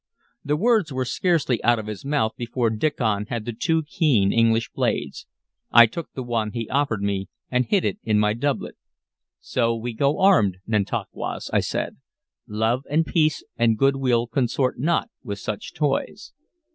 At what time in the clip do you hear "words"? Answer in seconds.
0.57-0.91